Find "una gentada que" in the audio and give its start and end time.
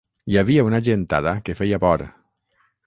0.69-1.59